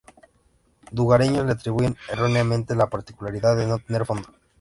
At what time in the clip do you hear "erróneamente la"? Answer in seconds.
2.09-2.89